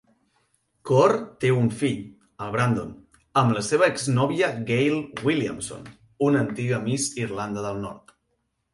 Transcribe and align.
Corr 0.89 1.11
té 1.43 1.51
un 1.57 1.69
fill, 1.81 1.99
el 2.47 2.55
Brandon, 2.55 2.89
amb 3.43 3.55
la 3.59 3.65
seva 3.69 3.91
exnòvia 3.93 4.51
Gayle 4.73 5.29
Williamson, 5.31 5.89
una 6.31 6.45
antiga 6.49 6.85
Miss 6.91 7.11
Irlanda 7.29 7.71
del 7.71 7.83
Nord. 7.89 8.21